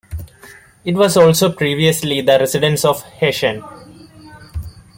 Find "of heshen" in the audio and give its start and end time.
2.85-3.61